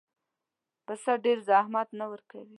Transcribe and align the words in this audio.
پسه 0.85 1.13
ډېر 1.25 1.37
زحمت 1.49 1.87
نه 1.99 2.05
ورکوي. 2.11 2.49